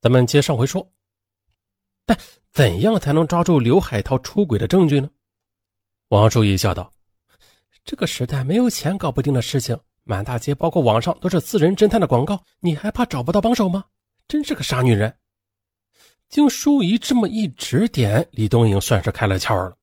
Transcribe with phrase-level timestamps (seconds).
[0.00, 0.86] 咱们接上回说。
[2.06, 2.18] 但
[2.50, 5.08] 怎样才能抓住刘海涛出轨的证据呢？
[6.08, 6.92] 王淑仪笑道
[7.84, 13.84] ：“这个时代没有钱搞不定的事情，满大街包括网上都是私人侦探的广告，你还怕找不到帮手吗？
[14.26, 15.14] 真是个傻女人。”
[16.28, 19.76] 经淑仪这么一指点，李东营算是开了窍了。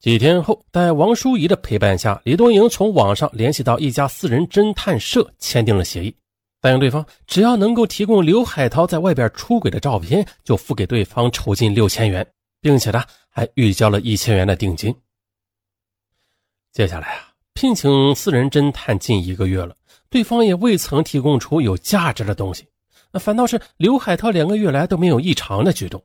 [0.00, 6.16] 几天后，在王淑仪的陪伴下，李东营从网上联系到一家私人侦探社，签订了协议。
[6.62, 12.24] 答应对方，只要能够提供刘海涛在外边出轨的照片，就付给对方酬金六千元，
[12.60, 14.94] 并且呢还预交了一千元的定金。
[16.72, 19.74] 接下来啊，聘请私人侦探近一个月了，
[20.08, 22.64] 对方也未曾提供出有价值的东西，
[23.10, 26.00] 那反倒是刘海涛两个月来都没有异常的举动。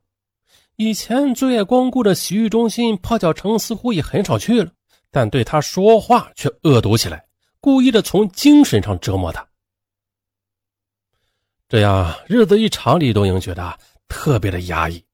[0.74, 4.72] 以前最爱光顾的洗浴中心泡脚城似乎也很少去了，
[5.12, 7.24] 但对他说话却恶毒起来，
[7.60, 9.47] 故意的从精神上折磨他。
[11.68, 15.04] 这样日子一长，李东英觉得特别的压抑。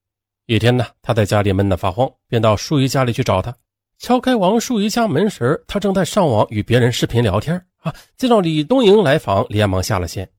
[0.46, 3.52] 一天呢，他在家里闷得发慌，便到淑仪家里去找他。
[3.98, 7.92] 敲开王淑仪家门时，他正在上网与别人视频聊天啊。
[8.16, 10.30] 见到李东英来访，连忙下了线。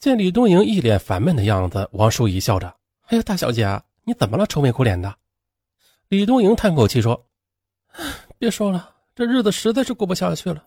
[0.00, 2.74] 见李东英一脸烦闷的样子，王淑仪笑着
[3.06, 4.44] ：“哎呀，大小姐，你怎么了？
[4.48, 5.14] 愁眉苦脸的。”
[6.10, 7.24] 李东英叹口气说
[8.36, 10.66] ：“别说了，这日子实在是过不下去了。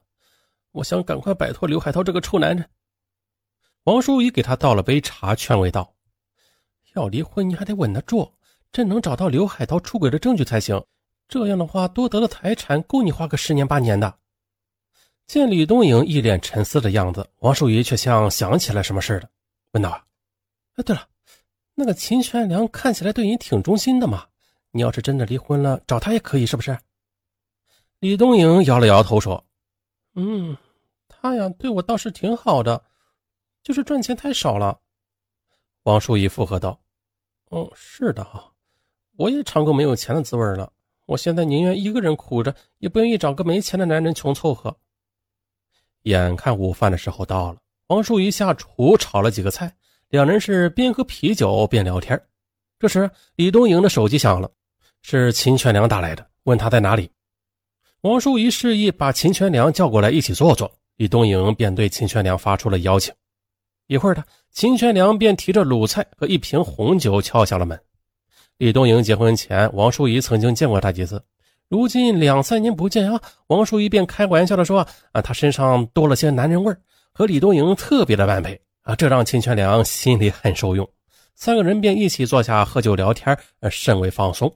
[0.72, 2.66] 我想赶快摆脱刘海涛这个臭男人。”
[3.88, 5.94] 王淑仪给他倒了杯茶，劝慰道
[6.94, 8.30] ：“要离婚，你还得稳得住，
[8.70, 10.84] 真能找到刘海涛出轨的证据才行。
[11.30, 14.14] 这样的话，多得的财产够你花个十年八年的。”
[15.26, 19.30] 见李东颖一脸沉思的样子，王淑仪却像想起来什么似的，
[19.72, 19.92] 问道
[20.76, 21.08] ：“哎，对了，
[21.74, 24.26] 那个秦全良看起来对你挺忠心的嘛？
[24.72, 26.78] 你要是真的离婚了，找他也可以，是不是？”
[28.02, 29.42] 李东颖摇了摇头说
[30.16, 30.58] ：“嗯，
[31.08, 32.84] 他呀，对我倒是挺好的。”
[33.68, 34.80] 就是赚钱太少了，
[35.84, 36.80] 王淑仪附和道
[37.52, 38.46] ：“哦，是的啊，
[39.18, 40.72] 我也尝过没有钱的滋味了。
[41.06, 44.74] 我现在宁愿一个人苦着，也不愿意找个没钱的男人穷凑合。”
[46.04, 49.76] 眼看午饭的时候到了，王淑仪下厨炒了几个菜，
[50.08, 52.18] 两人是边喝啤酒边聊天。
[52.80, 54.50] 这时，李东营的手机响了，
[55.02, 57.12] 是秦全良打来的，问他在哪里。
[58.00, 63.14] 王淑仪示意把秦全良叫过来一起坐坐，李东营便对秦全良发出了邀请。
[63.88, 67.80] 一会儿的，秦全良便提着卤菜和一瓶红酒敲响了门。
[68.58, 71.22] 李东营结婚前，王淑仪曾经见过他几次，
[71.70, 76.74] 如今两三年不见啊，王淑仪便开玩笑的说：“啊，他身上多了些男人味
[77.14, 80.88] 和李东营特别的般配啊。”这让秦全良心里很受用。
[81.36, 83.38] 三个人便一起坐下喝酒聊天，
[83.70, 84.52] 甚为放松。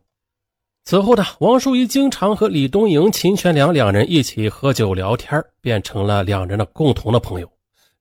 [0.84, 7.48] 此后的王淑仪经常和李东营、秦全良两人一起喝酒聊天，变成了两人的共同的朋友。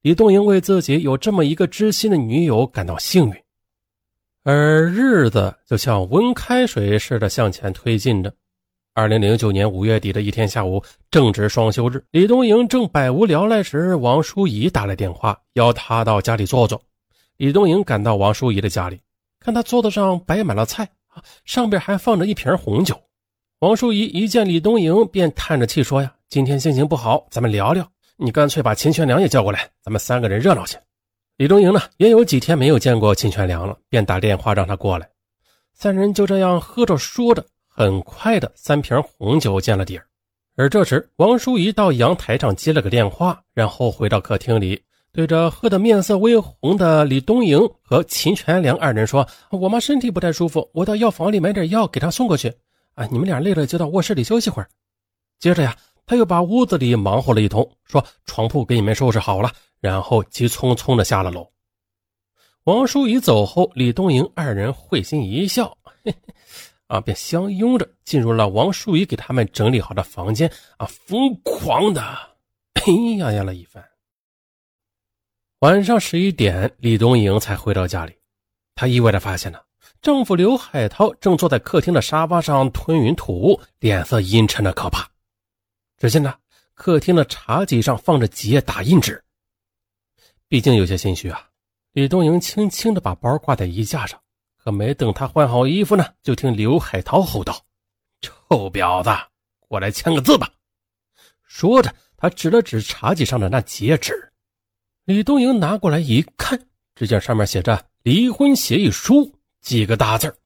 [0.03, 3.34] 李东营为自己有这么一个知心的女友感到幸运，
[4.44, 8.33] 而日子就像温开水似的向前推进着。
[8.94, 16.81] 二零零九年五月底的一天下午，正值双休日，李东营正百无聊赖时，王淑仪打来电话，邀他到家里坐坐。
[17.37, 18.99] 李东营赶到王淑仪的家里，
[19.39, 20.89] 看他桌子上摆满了菜，
[21.44, 22.99] 上边还放着一瓶红酒。
[23.59, 27.87] 王淑仪一见李东营，便叹着气说：“呀，今天心情不好，咱们聊聊。”
[28.22, 30.78] 你干脆把秦全良也叫过来，咱们三个人热闹些。
[31.38, 35.08] 李东营呢，也有几天没有见过秦全良了，便打电话让他过来。
[35.72, 40.04] 三人就这样喝着说着，很快的三瓶红酒见了底儿。
[40.54, 44.82] 而这时，王淑仪到阳台上接了个电话，然后回到客厅里，
[45.12, 52.53] 对着喝得面色微红的李东营和秦全良二人说：“我妈身体不太舒服，我到药房里买点药给她送过去。
[52.92, 54.69] 啊，你们俩累了就到卧室里休息会儿。”
[55.41, 55.75] 接着呀。
[56.10, 61.48] 他又把屋子里忙活了一通，说：“床铺给你们收拾好了。”然后急匆匆的下了楼。
[62.65, 66.15] 王淑仪走后，李东营二人会心一笑，嘿嘿，
[66.88, 73.81] 啊，便相拥着进入了王淑仪给他们整理好的房间，啊，疯狂的哎呀呀了一番。
[75.60, 78.12] 晚上十一点，李东营才回到家里，
[78.74, 79.60] 她意外的发现呢，
[80.03, 85.09] 丈夫刘海涛正坐在客厅的沙发上吞云吐雾，脸色阴沉的可怕。
[86.00, 86.34] 只见呢，
[86.72, 89.22] 客厅的茶几上放着几页打印纸。
[90.48, 91.50] 毕竟有些心虚啊，
[91.92, 94.18] 李东营轻轻的把包挂在衣架上。
[94.56, 97.64] 可没等他换好衣服呢，就听刘海涛吼道
[98.22, 99.10] ：“臭婊子，
[99.58, 100.50] 过来签个字吧！”
[101.44, 104.32] 说着，他指了指茶几上的那几页纸。
[105.04, 110.36] 李东营拿过来一看，只见上面写着“离婚协议书”几个大字儿。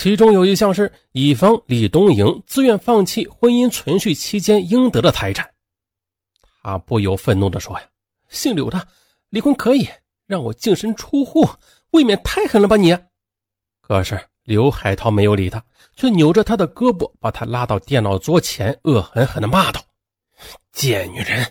[0.00, 5.52] 其中有一项是乙方李东营自愿放弃婚姻存续期间应得的财产，
[6.62, 7.86] 他不由愤怒地说：“呀，
[8.30, 8.88] 姓柳的
[9.28, 9.86] 离婚可以
[10.24, 11.46] 让我净身出户，
[11.90, 12.96] 未免太狠了吧你！
[13.82, 15.62] 可是刘海涛没有理他，
[15.94, 19.84] 却扭着他的胳膊，把他拉到电脑桌前，恶狠狠地骂道
[20.72, 21.46] ：“贱女人，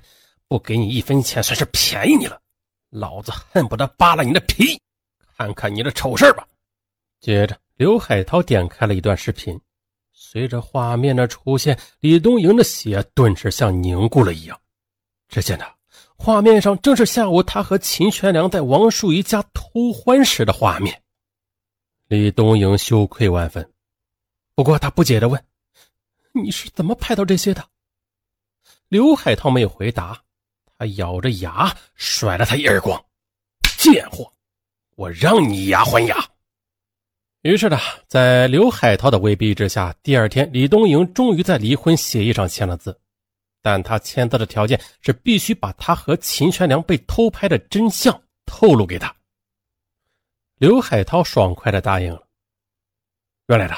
[0.47, 2.41] 不给你一分钱，算是便宜你了。
[2.89, 4.81] 老子恨不得扒了你的皮，
[5.37, 6.47] 看看你的丑事吧。”
[7.21, 9.57] 接着，刘海涛点开了一段视频，
[10.11, 14.61] 随着画面的出现，李东营的血顿时像凝固了一样。
[15.29, 15.73] 只见他。
[16.17, 21.01] 画面上正是下午他和秦全良在王淑仪家偷欢时的画面。
[22.09, 23.71] 李东营羞愧万分，
[24.55, 25.41] 不过他不解地问
[26.35, 27.65] ：“你是怎么拍到这些的？”
[28.89, 30.21] 刘海涛没有回答，
[30.77, 33.01] 他咬着牙甩了他一耳光
[33.79, 34.29] ：“贱货，
[34.97, 36.17] 我让你以牙还牙！”
[37.41, 37.77] 于是呢，
[38.07, 42.99] 在刘海涛的威逼之下，第二天李东营终于在离婚协议上签了字。
[43.61, 49.13] 但他签字的条件是必须把他和秦全良被偷拍的真相透露给他。
[50.57, 52.21] 刘海涛爽快的答应了。
[53.47, 53.75] 原来呢，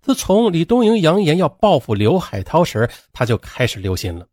[0.00, 4.26] 自从李东营扬言要报复刘海涛时，他就开始留心了。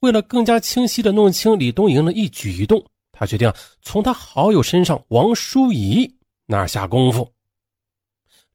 [0.00, 3.52] 为了更加清晰的弄清李东营的一举一动，他决定
[3.82, 6.08] 从他好友身上王淑仪
[6.46, 7.32] 那下功夫。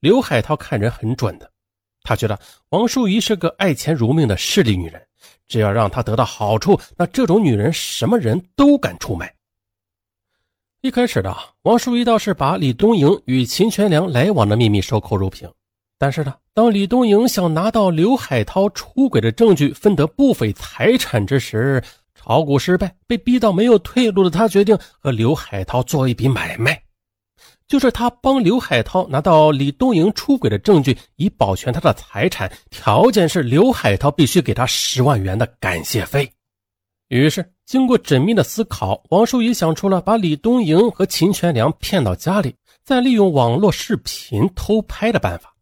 [0.02, 1.50] 刘海涛看人很准的，
[2.04, 2.38] 他觉得
[2.70, 5.02] 王淑仪是个爱钱如命的势利女人。
[5.48, 9.32] 只要让他得到好处，那这种女人什么人都敢出卖。
[10.82, 15.48] 一开始的王淑仪倒是把李东营与秦全良来往的秘密守口如瓶，
[16.00, 21.84] 但是呢，当李东营想拿到刘海涛出轨的证据，分得不菲财产之时，
[22.16, 26.82] 炒股失败，被逼到没有退路的他，决定和刘海涛做一笔买卖。
[27.72, 36.30] 就是他帮刘海涛拿到李东营出轨的证据，以保全他的财产，条件是刘海涛必须给他十万元的感谢费。
[37.08, 42.54] 于是，经过缜密的思考，王淑仪想出了把李东营和秦全良骗到家里，
[42.84, 45.56] 再利用网络视频偷拍的办法。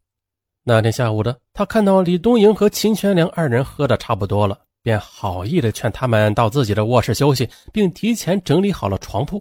[0.64, 9.40] 那天下午的，他看到李东营和秦全良二人喝的差不多了，便好意的劝他们到自己的卧室休息，并提前整理好了床铺。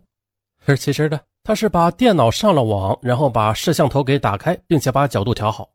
[0.68, 1.20] 而其实呢。
[1.44, 5.70] 他是把电脑上了网，然后把摄像头给打开，并且把角度调好。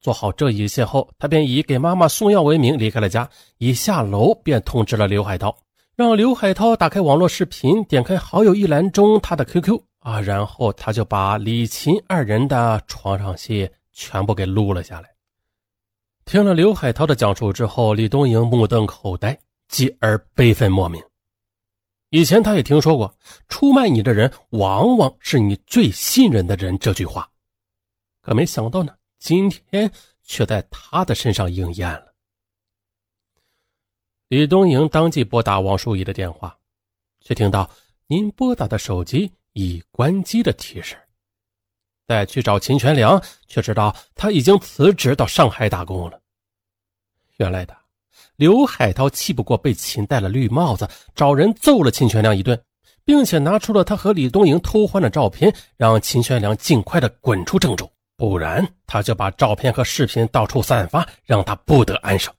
[0.00, 3.28] 做好这一切后，他便以给妈妈送药为名离开了家。
[3.58, 5.56] 一下楼便通知了刘海涛，
[5.96, 15.08] 让刘海涛打开网络视频，点开好友一栏中他的 QQ 啊，然后他就把李琴二人的床上戏全部给录了下来。
[16.24, 19.36] 听了刘海涛的讲述之后，李东营目瞪口呆，
[19.68, 21.02] 继而悲愤莫名。
[22.16, 23.14] 以前他也听说过
[23.46, 27.30] “出卖你的人往往是你最信任的人”这句话，
[28.22, 29.92] 可没想到呢，今天
[30.22, 32.14] 却在他的身上应验了。
[34.28, 36.58] 李东营当即拨打王淑仪的电话，
[37.20, 37.70] 却听到
[38.08, 40.96] “您拨打的手机已关机”的提示。
[42.06, 46.18] 再去找秦全良，却知道他已经辞职到上海打工了。
[47.36, 47.76] 原来的。
[48.36, 52.60] 刘海涛气不过被秦戴了绿帽子，找人揍了秦全良一顿，
[53.04, 62.32] 并且拿出了他和李东营偷欢的照片，让秦全良尽快的滚出郑州，不然他就把照片和视频到处散发，让他不得安生。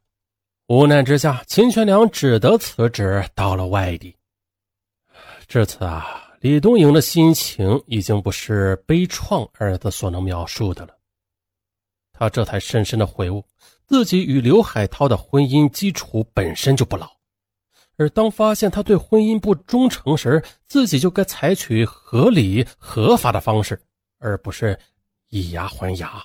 [0.68, 4.16] 无奈之下，秦全良只得辞职到了外地。
[5.48, 10.94] 至此啊，李东营的心情已经不是悲怆二字所能描述的了。
[12.12, 13.44] 他这才深深的悔悟。
[13.88, 17.10] 自己与刘海涛的婚姻基础本身就不牢，
[17.96, 23.82] 而当发现他对婚姻不忠诚时，自己就该采取合理合法的方式，
[24.20, 24.78] 而不是
[25.30, 26.22] 以牙还牙。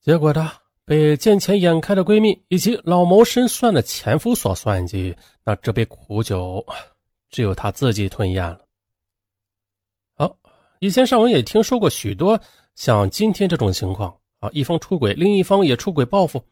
[0.00, 0.52] 结果呢，
[0.84, 6.64] 被见钱眼开的闺蜜以及老谋深算的前夫所算计，那这杯苦酒
[7.30, 8.60] 只有他自己吞咽了。
[10.14, 10.38] 好，
[10.78, 12.40] 以前上文也听说过许多
[12.76, 14.17] 像今天这种情况。
[14.38, 16.44] 啊，一方出轨，另一方也出轨报复，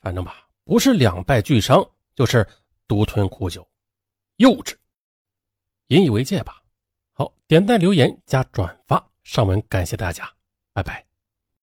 [0.00, 2.46] 反正吧，不是两败俱伤，就是
[2.86, 3.66] 独吞苦酒，
[4.36, 4.74] 幼稚，
[5.88, 6.62] 引以为戒吧。
[7.12, 10.30] 好，点赞、留言、加转发，上文感谢大家，
[10.72, 11.11] 拜拜。